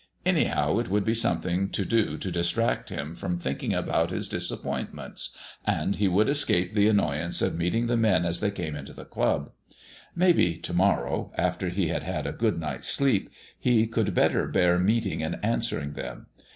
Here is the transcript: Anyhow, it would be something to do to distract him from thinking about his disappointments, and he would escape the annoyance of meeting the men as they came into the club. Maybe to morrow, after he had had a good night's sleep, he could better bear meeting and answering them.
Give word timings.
Anyhow, 0.25 0.79
it 0.79 0.89
would 0.89 1.05
be 1.05 1.13
something 1.13 1.69
to 1.69 1.85
do 1.85 2.17
to 2.17 2.31
distract 2.31 2.89
him 2.89 3.13
from 3.15 3.37
thinking 3.37 3.71
about 3.71 4.09
his 4.09 4.27
disappointments, 4.27 5.37
and 5.63 5.97
he 5.97 6.07
would 6.07 6.27
escape 6.27 6.73
the 6.73 6.87
annoyance 6.87 7.39
of 7.39 7.55
meeting 7.55 7.85
the 7.85 7.95
men 7.95 8.25
as 8.25 8.39
they 8.39 8.49
came 8.49 8.75
into 8.75 8.93
the 8.93 9.05
club. 9.05 9.51
Maybe 10.15 10.57
to 10.57 10.73
morrow, 10.73 11.31
after 11.37 11.69
he 11.69 11.89
had 11.89 12.01
had 12.01 12.25
a 12.25 12.33
good 12.33 12.59
night's 12.59 12.87
sleep, 12.87 13.29
he 13.59 13.85
could 13.85 14.15
better 14.15 14.47
bear 14.47 14.79
meeting 14.79 15.21
and 15.21 15.37
answering 15.45 15.93
them. 15.93 16.25